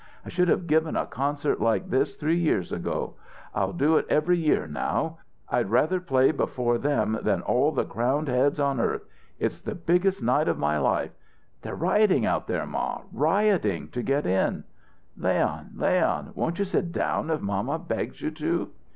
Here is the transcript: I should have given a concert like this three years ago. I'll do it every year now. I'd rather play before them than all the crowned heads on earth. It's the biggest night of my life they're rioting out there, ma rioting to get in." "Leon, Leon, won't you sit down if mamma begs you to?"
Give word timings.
I 0.25 0.29
should 0.29 0.47
have 0.47 0.65
given 0.65 0.95
a 0.95 1.05
concert 1.05 1.59
like 1.61 1.91
this 1.91 2.15
three 2.15 2.39
years 2.39 2.71
ago. 2.71 3.13
I'll 3.53 3.71
do 3.71 3.97
it 3.97 4.07
every 4.09 4.39
year 4.39 4.65
now. 4.65 5.19
I'd 5.47 5.69
rather 5.69 5.99
play 5.99 6.31
before 6.31 6.79
them 6.79 7.19
than 7.21 7.43
all 7.43 7.71
the 7.71 7.85
crowned 7.85 8.27
heads 8.27 8.59
on 8.59 8.79
earth. 8.79 9.05
It's 9.37 9.61
the 9.61 9.75
biggest 9.75 10.23
night 10.23 10.47
of 10.47 10.57
my 10.57 10.79
life 10.79 11.11
they're 11.61 11.75
rioting 11.75 12.25
out 12.25 12.47
there, 12.47 12.65
ma 12.65 13.01
rioting 13.13 13.89
to 13.91 14.01
get 14.01 14.25
in." 14.25 14.63
"Leon, 15.17 15.73
Leon, 15.75 16.31
won't 16.33 16.57
you 16.57 16.65
sit 16.65 16.91
down 16.91 17.29
if 17.29 17.39
mamma 17.39 17.77
begs 17.77 18.23
you 18.23 18.31
to?" 18.31 18.71